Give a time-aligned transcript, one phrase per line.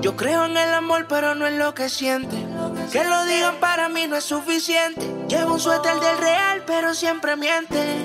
[0.00, 2.36] Yo creo en el amor, pero no en lo que siente.
[2.90, 5.06] Que lo digan para mí no es suficiente.
[5.28, 8.04] Llevo un suéter del real, pero siempre miente.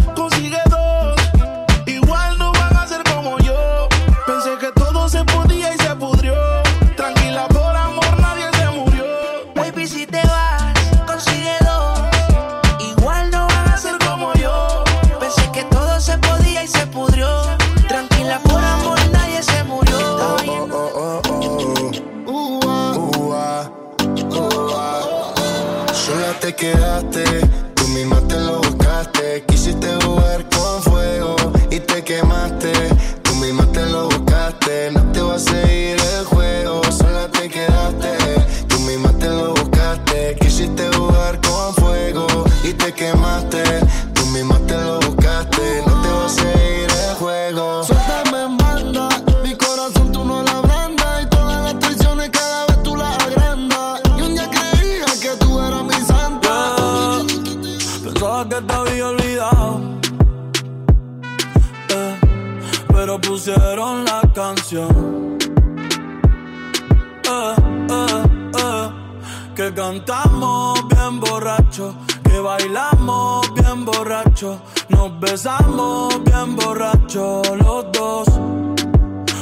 [74.41, 78.27] Nos besamos bien borrachos los dos.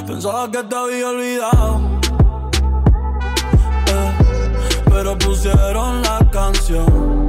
[0.05, 1.79] Pensaba que te había olvidado.
[3.87, 4.11] eh,
[4.89, 7.28] pero pusieron la canción.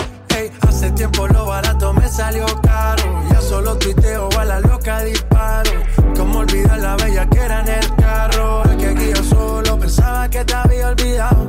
[0.81, 3.03] Hace tiempo lo barato me salió caro.
[3.29, 5.69] Ya solo tuiteo a la loca disparo.
[6.17, 8.63] Como olvidar la bella que era en el carro.
[8.63, 11.47] El que aquí yo solo pensaba que te había olvidado.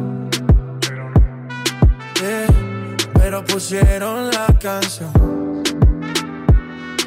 [2.20, 2.46] Yeah,
[3.14, 5.62] pero pusieron la canción.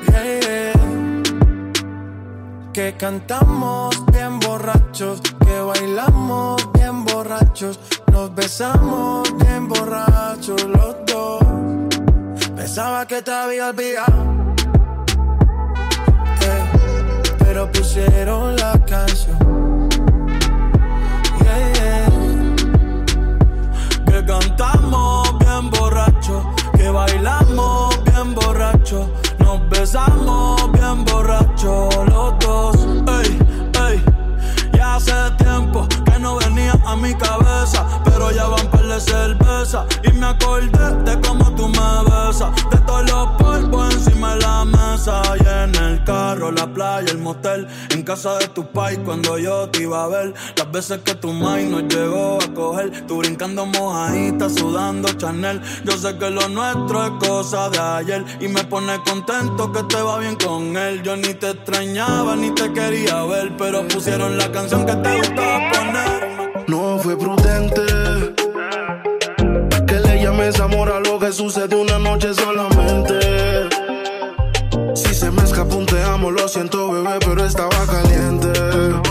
[0.09, 0.74] Yeah.
[2.74, 7.80] Que cantamos bien borrachos, que bailamos bien borrachos,
[8.12, 11.44] nos besamos bien borrachos los dos.
[12.66, 14.56] Pensaba que te había olvidado,
[16.41, 16.64] eh,
[17.38, 19.88] pero pusieron la canción.
[24.08, 26.44] Que cantamos bien borrachos,
[26.76, 32.78] que bailamos bien borrachos, nos besamos bien borrachos los dos.
[33.20, 33.40] Ey,
[33.88, 34.03] ey,
[34.73, 39.85] ya hace tiempo que no venía a mi cabeza, pero ya van par de cerveza
[40.03, 41.45] y me acordé de cómo
[42.03, 47.20] de todos los polvos encima de la mesa y en el carro la playa, el
[47.20, 47.68] motel.
[47.92, 50.34] En casa de tu pai cuando yo te iba a ver.
[50.58, 53.08] Las veces que tu mai nos llegó a coger.
[53.08, 55.62] Tú brincando mojadita, sudando Chanel.
[55.86, 58.26] Yo sé que lo nuestro es cosa de ayer.
[58.42, 61.02] Y me pone contento que te va bien con él.
[61.02, 63.56] Yo ni te extrañaba ni te quería ver.
[63.58, 66.66] Pero pusieron la canción que te gustaba poner.
[66.68, 68.04] No fue prudente
[71.31, 73.69] sucede una noche solamente.
[74.95, 78.47] Si se me escapó un te amo, lo siento, bebé, pero estaba caliente.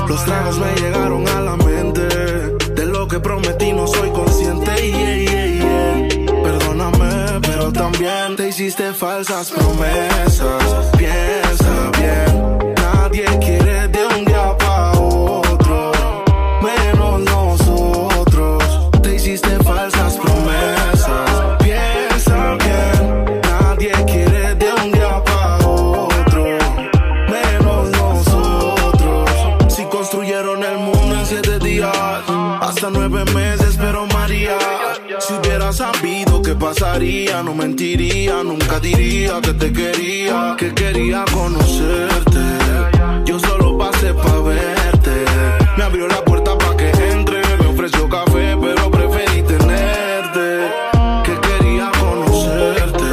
[0.08, 2.06] Los tragos me llegaron a la mente.
[2.74, 4.70] De lo que prometí no soy consciente.
[6.42, 10.96] Perdóname, pero también te hiciste falsas promesas.
[10.96, 13.63] Piensa bien, nadie quiere
[37.42, 42.38] no mentiría, nunca diría que te quería, que quería conocerte.
[43.24, 45.24] Yo solo pasé pa' verte.
[45.76, 50.70] Me abrió la puerta pa' que entre, me ofreció café, pero preferí tenerte.
[51.24, 53.10] Que quería conocerte.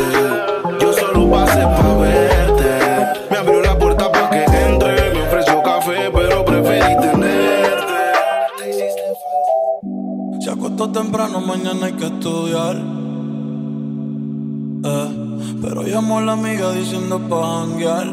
[0.80, 2.70] Yo solo pasé pa' verte.
[3.32, 7.94] Me abrió la puerta pa' que entre, me ofreció café, pero preferí tenerte.
[10.40, 13.01] Se acostó temprano, mañana hay que estudiar.
[15.92, 18.08] Llamó a la amiga diciendo pa' janguear.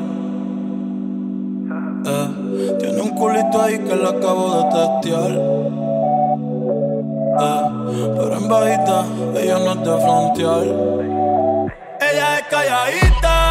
[2.06, 5.30] Eh, tiene un culito ahí que le acabo de testear.
[7.40, 7.62] Eh,
[8.16, 9.04] pero en bajita,
[9.40, 10.64] ella no es de frontear.
[12.00, 13.50] Ella es calladita,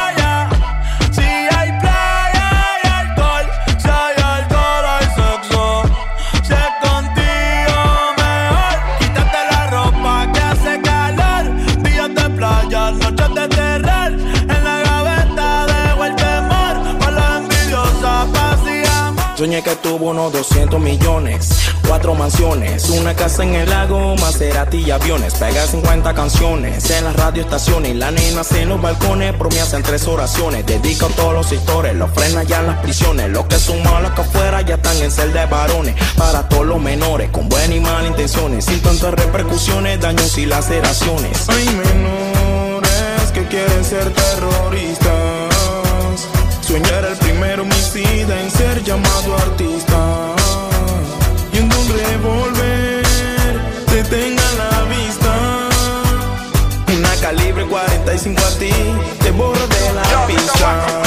[19.41, 21.49] Soñé que tuvo unos 200 millones,
[21.87, 25.33] cuatro mansiones, una casa en el lago, Maserati y aviones.
[25.33, 27.95] Pega 50 canciones en las radioestaciones.
[27.95, 30.63] La nena en los balcones, promesa en tres oraciones.
[30.67, 33.31] Dedica a todos los sectores, los frena ya en las prisiones.
[33.31, 35.95] Los que son malos que afuera ya están en celda de varones.
[36.15, 38.65] Para todos los menores, con buenas y malas intenciones.
[38.65, 41.49] Sin tantas repercusiones, daños y laceraciones.
[41.49, 45.09] Hay menores que quieren ser terroristas.
[46.61, 47.59] Soñar el primer
[47.93, 50.35] decida en ser llamado artista
[51.51, 53.03] y en un revolver
[53.87, 55.69] te tenga la vista.
[56.97, 58.71] Una calibre 45 a ti
[59.21, 61.01] te borro de la pista.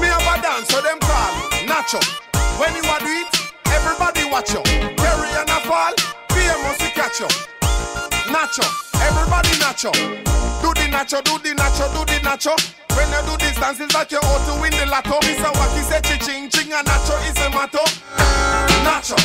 [0.00, 1.34] Me have a dance, them call
[1.66, 2.00] Nacho.
[2.58, 4.62] When you do it, everybody watch you.
[4.96, 5.94] Carry and a fall,
[6.30, 7.28] famous to catch you.
[8.32, 8.64] Nacho,
[9.00, 10.49] everybody Nacho.
[10.90, 12.54] Do the nacho, do the nacho.
[12.96, 15.18] When you do these dances like you ought to win the lotto.
[15.22, 17.84] It's a wacky say ching ching and nacho is a motto.
[18.84, 19.16] Nacho.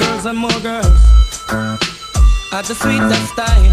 [0.00, 0.86] Girls and more girls.
[2.52, 3.72] At the sweetest time.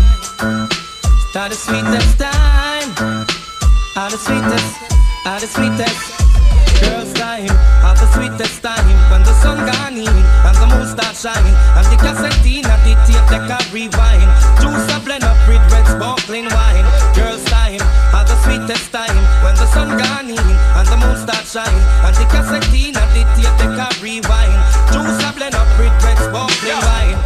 [1.36, 2.89] At the sweetest time.
[3.95, 4.77] At the sweetest.
[5.25, 6.17] At the sweetest.
[6.81, 11.15] Girls time, at the sweetest time When the sun gone in and the moon start
[11.15, 14.29] shining And the cassette in at the tape deck a rewind
[14.62, 16.66] Juice a blend up with red sparkling wine
[18.69, 22.15] at the sweetest time When the sun gone in and the moon start shining And
[22.15, 24.59] the cassette at the tape deck a rewind.
[24.91, 27.17] Juice a blend up with red sparkling wine.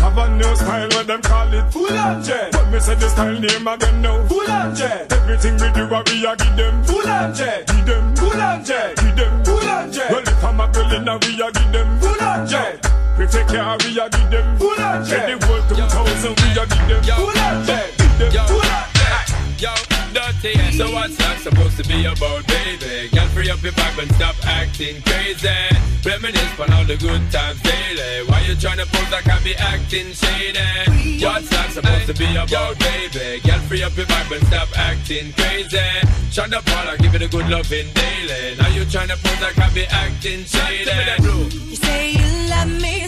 [0.00, 1.72] Have a new style, what them call it?
[1.72, 2.52] Full on jet.
[2.52, 4.26] But me say the style name again now.
[4.26, 5.12] Full on jet.
[5.12, 6.82] Everything we do, what we a give them.
[6.84, 7.66] Full on jet.
[7.66, 8.16] Give them.
[8.16, 8.96] Full on jet.
[8.96, 9.44] Give them.
[9.44, 10.10] Full on jet.
[10.10, 12.00] Well, if I'm a girl in a, we a give them.
[12.00, 12.80] Full on jet.
[13.18, 14.58] We take care, we a give them.
[14.58, 15.38] Full on jet.
[15.38, 17.02] The whole 2000, we a give them.
[17.04, 17.92] Full on jet.
[17.98, 18.46] Give them.
[18.48, 19.10] Full on jet.
[19.60, 20.54] Yo dirty.
[20.72, 23.08] So what's that supposed to be about, baby?
[23.08, 25.48] Girl, free up your vibe and stop acting crazy.
[26.04, 28.26] Reminisce on all the good times daily.
[28.26, 31.22] Why you trying to pose like I be acting shady?
[31.24, 33.40] What's that supposed to be about, baby?
[33.40, 35.78] Girl, free up your vibe and stop acting crazy.
[36.30, 38.56] Shonda Paula, give it a good loving daily.
[38.56, 40.90] Now you trying to pose like I be acting shady.
[41.22, 42.99] You say you love me,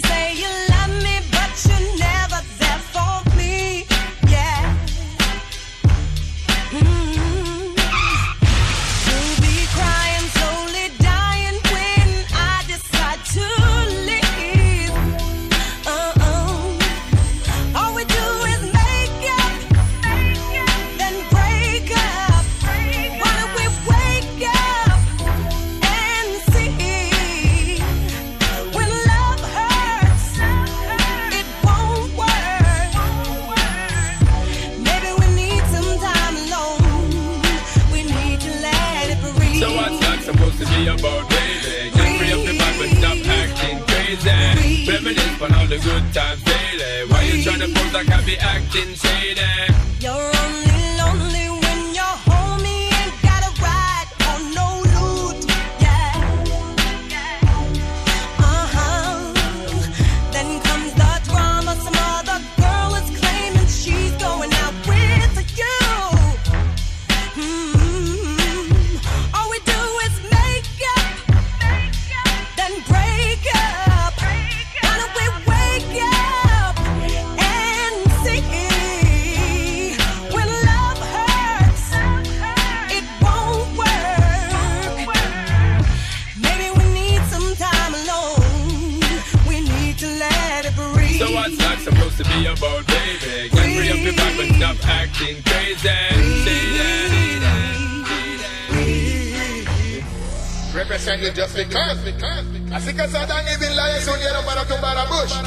[47.08, 49.91] Why you to pose like I be acting shady?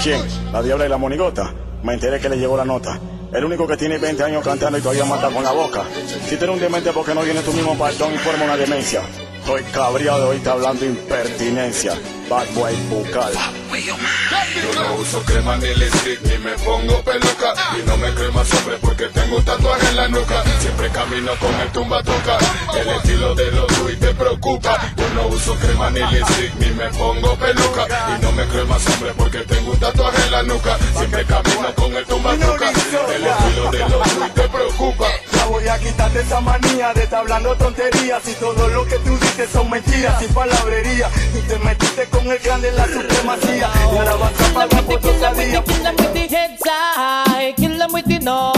[0.02, 0.22] ¿Quién?
[0.52, 1.54] La diabla y la monigota.
[1.84, 3.00] Me enteré que le llegó la nota.
[3.34, 5.84] El único que tiene 20 años cantando y todavía mata con la boca.
[6.28, 9.02] Si tú eres un demente porque no tiene tu mismo partón y forma una demencia.
[9.46, 11.94] Estoy cabreado oírte hablando impertinencia.
[12.28, 13.32] Bad boy bucal.
[13.32, 17.54] Yo no uso crema ni lipstick ni me pongo peluca.
[17.78, 20.44] Y no me creo más hombre porque tengo un tatuaje en la nuca.
[20.60, 22.40] Siempre camino con el tumba toca.
[22.76, 24.82] El estilo de los y te preocupa.
[24.98, 27.86] Yo no uso crema ni lipstick ni me pongo peluca.
[28.18, 30.76] Y no me creo más hombre porque tengo un tatuaje en la nuca.
[30.98, 32.72] Siempre camino con el tumba toca.
[32.72, 35.08] El estilo de los y te preocupa
[35.46, 39.50] voy a quitarte esa manía de estar hablando tonterías y todo lo que tú dices
[39.52, 41.10] son mentiras palabrería.
[41.34, 43.70] Y te metiste con el grande en la supremacía.
[43.74, 45.64] Y ahora vas a pagar por tu estadía.
[45.64, 48.54] Kill them with the heads high, kill them with the no.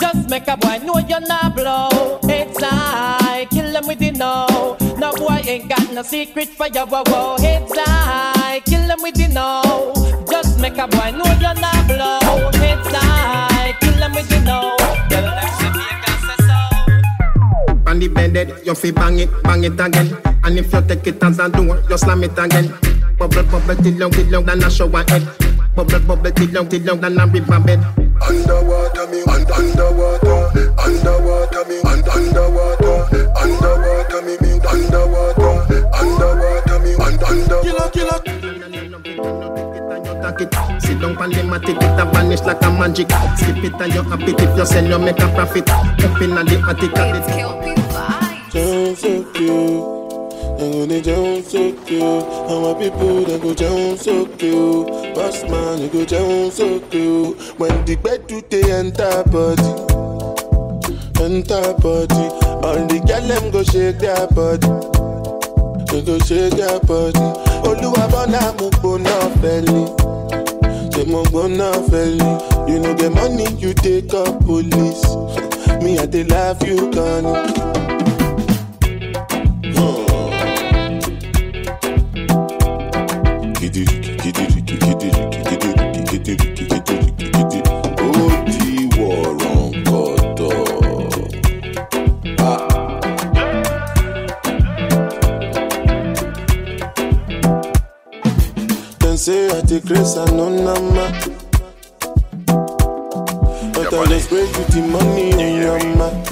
[0.00, 2.18] Just make a boy know you're not blow.
[2.28, 4.76] Heads high, kill them with the no.
[4.98, 7.36] No boy ain't got no secret for your wow wow.
[7.38, 9.92] Heads high, kill them with the no.
[10.30, 12.23] Just make a boy know you're not blow.
[17.94, 20.16] On the bended, you fi bang it, bang it again.
[20.42, 22.74] And if you take it as a door, you slam it again.
[23.16, 25.22] Bubble, bubble, till long, till long, than a shower head.
[25.76, 27.78] Bubble, bubble, till long, till long, than a river bed.
[28.18, 32.98] Underwater me, un- underwater, underwater me, un- underwater,
[33.38, 35.54] underwater me, me, underwater,
[35.94, 37.60] underwater me, un- under.
[37.62, 38.03] Killer, killer.
[40.34, 40.82] Attack it.
[40.82, 43.10] Sit down pan them a take it a vanish like a magic.
[43.36, 45.68] Skip it and you happy if you sell you make a profit.
[45.70, 47.26] Up in the attic and it.
[48.52, 49.94] Jump so cute.
[50.60, 52.02] I'm gonna jump so cute.
[52.02, 55.14] And my people they go jump so cute.
[55.14, 57.38] Boss man, you go jump so cute.
[57.58, 59.70] When the bed to the enter body.
[61.22, 62.26] enter body.
[62.64, 64.68] All the girl them go shake their body.
[65.92, 67.18] They go shake their body.
[67.64, 70.04] Oluwa bona mo gbona fẹli.
[70.94, 72.30] Say mo gbona fẹli.
[72.68, 75.04] You know the money you take up police.
[75.82, 77.54] Me I dey love you gone.
[84.14, 85.33] Them
[99.80, 101.04] take grace and no nama.
[103.74, 106.30] But I just pray the money in your mouth.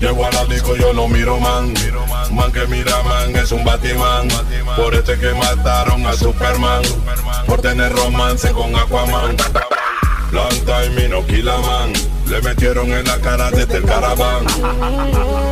[0.00, 1.72] Llego a la disco, yo no miro man.
[2.30, 4.28] Man que mira man es un batimán.
[4.76, 6.82] Por este que mataron a Superman.
[7.46, 9.36] Por tener romance con Aquaman.
[10.32, 11.92] Long time y no kill a man.
[12.28, 14.46] Le metieron en la cara desde el caraván.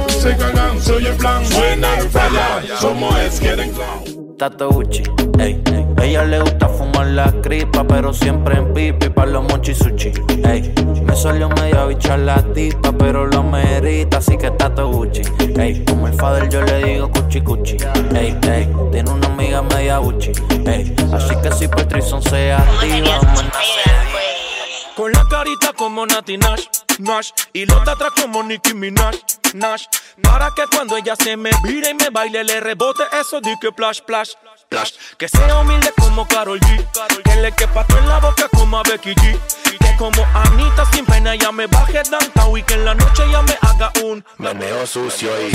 [0.08, 1.46] Se cagan, soy el plan.
[1.46, 2.62] Suena el falla.
[2.78, 4.11] Somos es, quieren clown.
[4.42, 5.04] Tato Gucci,
[5.38, 5.62] ey.
[6.02, 10.12] Ella le gusta fumar la cripa, pero siempre en pipi pa' los mochi sushi,
[10.44, 10.74] ey.
[11.06, 15.22] Me salió medio bicha la tipa, pero lo merita, así que Tato Gucci,
[15.60, 15.84] ey.
[15.84, 17.76] Como el father yo le digo cuchi cuchi,
[18.16, 18.68] ey, ey.
[18.90, 20.32] Tiene una amiga media Gucci,
[20.66, 20.92] ey.
[21.12, 23.20] Así que si Patrison se activa,
[24.96, 26.66] Con la carita como Nati Nash,
[26.98, 29.14] Nash Y los de atrás como Nicki Minaj,
[29.54, 29.86] Nash.
[30.22, 33.72] Para que cuando ella se me vire y me baile Le rebote eso de que
[33.72, 34.32] plash, plash,
[34.68, 36.86] plash Que sea humilde como Karol G.
[37.24, 39.38] Que le quepa en la boca como a Becky G.
[39.78, 43.40] Que como Anita sin pena ya me baje downtown Y que en la noche ya
[43.42, 45.52] me haga un Meneo sucio y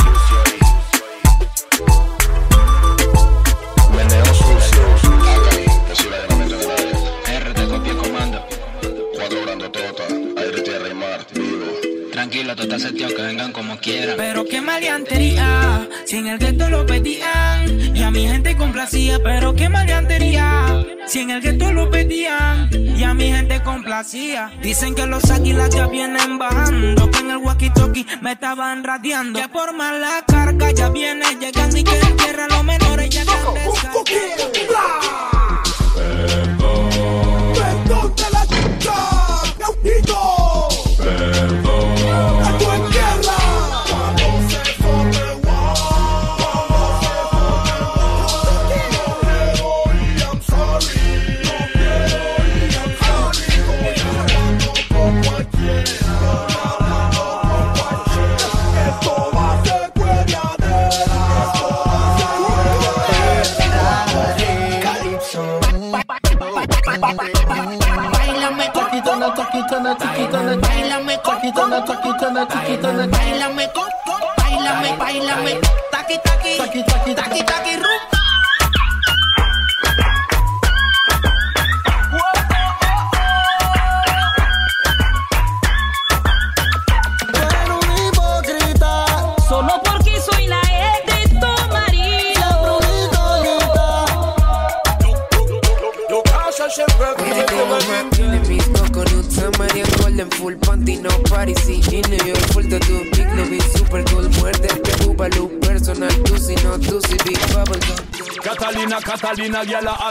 [12.28, 14.18] Tranquilo, tú estás seteado que vengan como quieran.
[14.18, 19.18] Pero qué maleantería, si en el gueto lo pedían y a mi gente complacía.
[19.24, 24.52] Pero qué maleantería, si en el gueto lo pedían y a mi gente complacía.
[24.62, 29.40] Dicen que los águilas ya vienen bajando, que en el walkie-talkie me estaban radiando.
[29.40, 33.38] Que por mala carga ya viene llegando y que en tierra los menores ya están
[34.06, 35.37] Perdón
[71.52, 73.08] taqui, tana, taqui, tana, taqui, tana.
[73.08, 73.68] Bailame,
[74.38, 75.54] bailame, bailame,
[75.92, 77.27] taqui, taqui, taqui, taqui, taqui.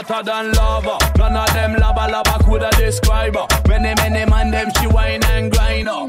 [0.07, 0.97] Hotter than lava.
[1.17, 3.47] None of them lava lava coulda describe her.
[3.67, 6.07] Many, many man them she wine and grind up.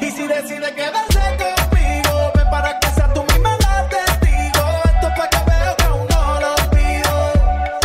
[0.00, 4.64] Y si decide quedarse conmigo, ven para que sea tú misma la testigo.
[4.84, 7.12] Esto es pa' que veo que aún no lo olvido.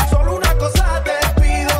[0.10, 1.78] Solo una cosa te pido.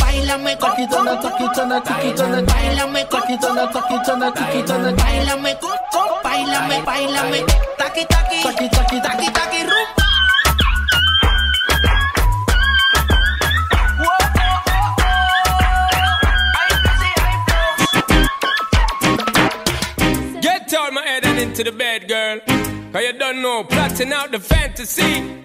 [0.00, 7.44] Bailame con, taquitana, taquitana, taquitana, bailame con, taquitana, taquitana, taquitana, bailame con, con, bailame, bailame,
[7.78, 10.01] taqui taqui, Taqui, taqui, taqui taqui rum.
[21.42, 22.38] Into the bed, girl.
[22.92, 25.42] Cause you don't know, plotting out the fantasy.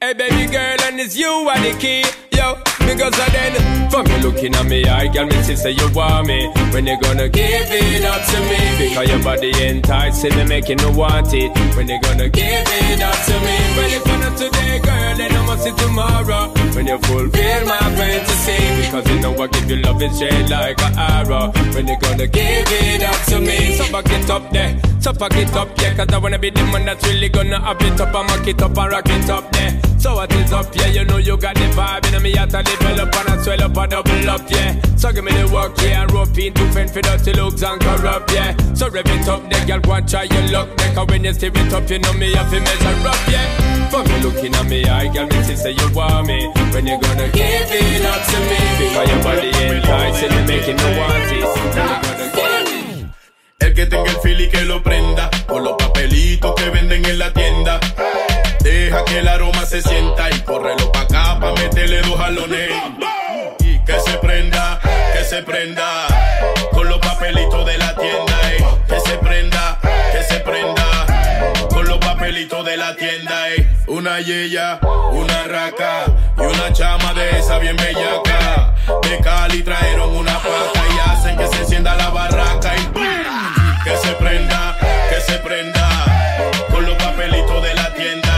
[0.00, 2.04] Hey baby girl, and it's you are the key,
[2.40, 2.56] yo.
[2.88, 6.26] Because I then, from you looking at me, I girl, me see say you want
[6.26, 6.48] me.
[6.72, 8.60] When you gonna give it up to me?
[8.80, 11.50] Because your body enticing me, making me want it.
[11.76, 13.56] When you gonna give it up to me?
[13.76, 16.50] When you gonna today, girl, then I must see tomorrow.
[16.74, 20.80] When you fulfill my fantasy, because you know I give you love and shade like
[20.82, 21.52] an arrow.
[21.74, 23.76] When you gonna give it up to me?
[23.76, 24.80] So back it up there.
[25.00, 27.80] So fuck it up, yeah, cause I wanna be the man that's really gonna up
[27.80, 29.80] it up and mock it up and rock it up there.
[29.98, 32.62] So what is up, yeah, you know you got the vibe, and me out to
[32.62, 34.80] develop and I swell up and double up, yeah.
[34.96, 37.80] So give me the work, yeah, and rope in to fend for dirty looks and
[37.80, 38.56] corrupt, yeah.
[38.74, 41.32] So rev it up, the girl, go and try your luck, there, cause when you
[41.32, 43.88] step it up, you know me have to measure up, yeah.
[43.90, 46.46] For me looking at me, I girl, me see say you want me.
[46.72, 48.58] When you gonna give it up to me?
[48.78, 51.50] Because your body enticing me, making me want it.
[53.60, 57.32] El que tenga el y que lo prenda Con los papelitos que venden en la
[57.32, 57.78] tienda
[58.62, 61.19] Deja que el aroma se sienta Y córrelo pa' acá
[61.60, 62.70] pa' meterle dos jalones.
[63.60, 64.80] Y que se prenda,
[65.12, 66.06] que se prenda.
[66.72, 68.64] Con los papelitos de la tienda ey.
[68.88, 69.78] Que se prenda,
[70.12, 71.06] que se prenda.
[71.68, 73.68] Con los papelitos de la tienda ey.
[73.86, 74.78] Una yeya,
[75.12, 76.04] una raca.
[76.36, 78.74] Y una chama de esa bien bellaca.
[79.02, 82.74] De Cali trajeron una paca Y hacen que se encienda la barraca.
[82.76, 84.76] Y que se prenda,
[85.10, 85.88] que se prenda.
[86.70, 88.29] Con los papelitos de la tienda,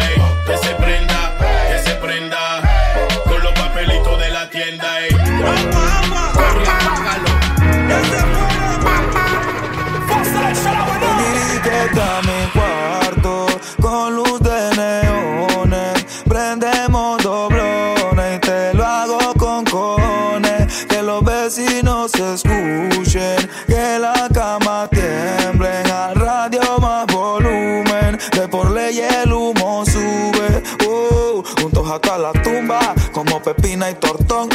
[33.42, 34.48] pepina y tortón.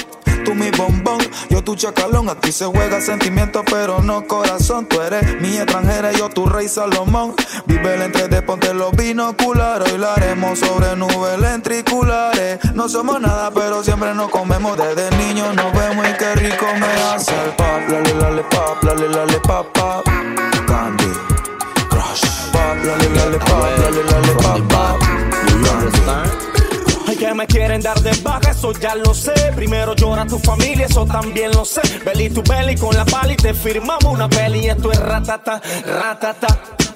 [0.45, 1.19] Tú mi bombón,
[1.49, 2.29] yo tu chacalón.
[2.29, 4.85] Aquí se juega sentimiento, pero no corazón.
[4.85, 7.35] Tú eres mi extranjera, yo tu rey Salomón.
[7.65, 9.91] Vive el entre de ponte los binoculares.
[9.91, 12.59] Hoy lo haremos sobre nubes lentriculares.
[12.73, 14.77] No somos nada, pero siempre nos comemos.
[14.77, 17.89] Desde niños nos vemos y qué rico me hace el pap.
[17.89, 20.05] Lale, lale, pap, lale, lale, pap, pap.
[20.65, 21.11] Candy,
[21.89, 22.23] crush.
[22.53, 24.99] Pap, lale, lale, pap, lale, lale, pap, pap.
[25.01, 25.99] Candy.
[26.07, 26.56] Ay,
[27.17, 29.33] que me quieren dar de baja, eso ya lo sé.
[29.55, 31.81] Primero llora tu familia, eso también lo sé.
[32.05, 34.67] Belly to belly con la pala y te firmamos una peli.
[34.67, 36.47] Esto es ratata, ratata.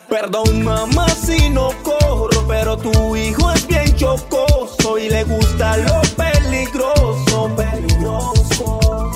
[0.08, 6.02] Perdón, mamá, si no corro, pero tu hijo es bien chocoso y le gusta lo
[6.18, 9.12] peligroso, peligroso.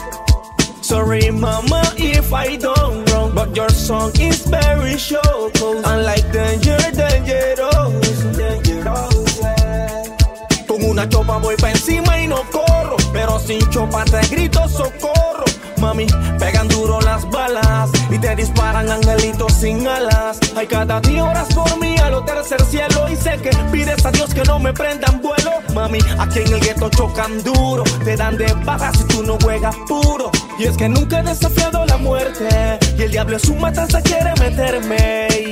[0.81, 5.59] Sorry, mama, if I done wrong, but your song is very short.
[5.61, 9.34] Unlike danger, dangerous, dangerous.
[10.85, 15.45] Una chopa voy pa' encima y no corro, pero sin chopa te grito socorro.
[15.77, 16.07] Mami,
[16.39, 20.39] pegan duro las balas y te disparan angelitos sin alas.
[20.55, 24.11] Hay cada día horas por mí a lo tercer cielo y sé que pides a
[24.11, 25.51] Dios que no me prendan vuelo.
[25.73, 29.75] Mami, aquí en el gueto chocan duro, te dan de baja si tú no juegas
[29.87, 30.31] puro.
[30.57, 34.33] Y es que nunca he desafiado la muerte y el diablo es su matanza quiere
[34.39, 35.44] meterme.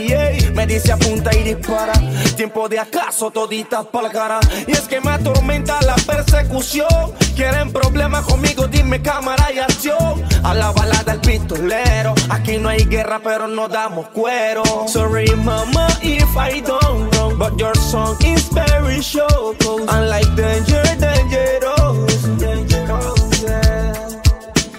[0.53, 1.93] Me dice apunta y dispara.
[2.35, 4.39] Tiempo de acaso toditas pa'l cara.
[4.67, 7.13] Y es que me atormenta la persecución.
[7.35, 10.23] Quieren problemas conmigo, dime cámara y acción.
[10.43, 12.13] A la balada del pistolero.
[12.29, 14.63] Aquí no hay guerra, pero no damos cuero.
[14.87, 17.37] Sorry, mama, if I don't wrong.
[17.37, 19.63] But your song is very short.
[19.65, 22.23] Unlike danger, dangerous.
[22.39, 23.93] dangerous yeah.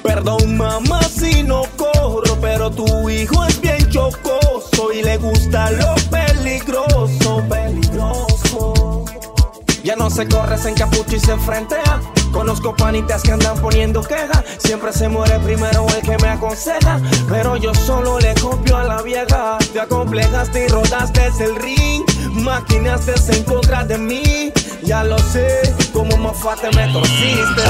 [0.03, 3.54] Perdón, mamá, si no corro, pero tu hijo es
[4.95, 9.05] y le gusta lo peligroso, peligroso.
[9.83, 12.01] Ya no se corre, se encapucha y se enfrentea.
[12.33, 14.43] Conozco panitas que andan poniendo queja.
[14.59, 17.01] Siempre se muere primero el que me aconseja.
[17.29, 19.59] Pero yo solo le copio a la vieja.
[19.73, 22.05] Te acomplejaste y rodaste el ring.
[22.33, 24.53] Maquinaste en contra de mí.
[24.83, 27.63] Ya lo sé, como mofate me torciste.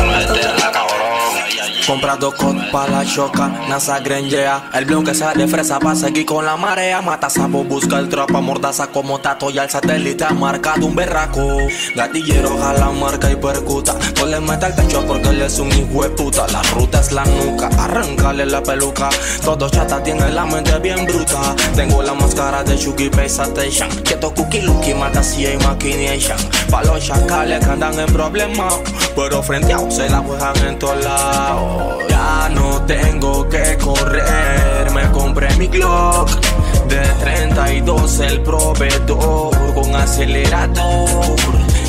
[1.87, 6.24] Comprado cot pa' la choca, NASA grenjea El blon que sea de fresa pa' seguir
[6.24, 7.02] con la marea.
[7.02, 11.59] Mata sapo, busca el tropa, mordaza como tato Y al satélite ha marcado un berraco.
[11.94, 13.94] Gatillero jala marca y percuta.
[14.18, 16.46] No le mete al pecho porque él es un hijo de puta.
[16.48, 19.11] La ruta es la nuca, arrancale la peluca.
[19.44, 21.54] Todo chata tiene la mente bien bruta.
[21.76, 26.38] Tengo la máscara de Chucky Station Quieto cookie lucky, mata si hay machination
[26.70, 28.74] Pa' los chacales que andan en problemas
[29.16, 31.34] Pero frente a se la juegan en todos lados
[32.09, 36.31] ya no tengo que correr, me compré mi Glock
[36.88, 41.37] de 32 el proveedor con acelerador.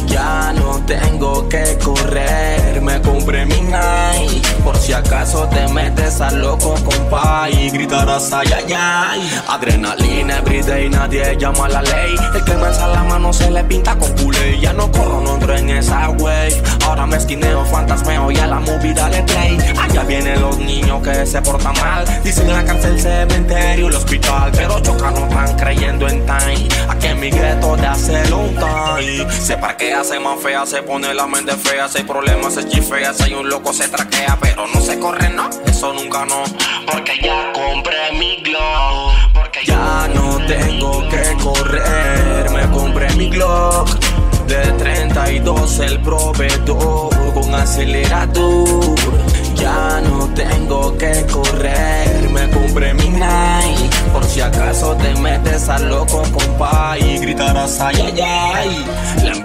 [0.07, 4.41] Ya no tengo que correr, me compré mi Nike.
[4.63, 9.41] Por si acaso te metes al loco, compa, y gritarás ay, ay, ay.
[9.47, 12.15] Adrenalina everyday, nadie llama a la ley.
[12.33, 14.59] El que me la mano se le pinta con culé.
[14.59, 16.61] Ya no corro, no entro en esa wave.
[16.85, 19.57] Ahora me esquineo, fantasmeo y a la movida le play.
[19.81, 22.05] Allá vienen los niños que se portan mal.
[22.23, 26.67] Dicen la cárcel, cementerio, el hospital, pero chocan no tan creyendo en time.
[26.89, 29.31] Aquí en mi gueto de hace long time.
[29.31, 29.57] Se
[29.95, 31.87] parquea, se más fea, se pone la mente fea.
[31.87, 33.13] Si hay problemas, se chifea.
[33.13, 34.37] Si hay un loco, se traquea.
[34.41, 35.49] Pero no se corre, no.
[35.65, 36.43] Eso nunca no.
[36.91, 39.11] Porque ya compré mi glow.
[39.33, 42.49] Porque ya no tengo que correr.
[42.51, 43.89] Me compré mi Glock.
[44.47, 48.95] De 32 el proveedor con acelerador.
[49.55, 53.89] Ya no tengo que correr, me compré mi Nike.
[54.13, 58.85] Por si acaso te metes al loco, compa, y gritarás ay, ay, ay.
[59.23, 59.44] La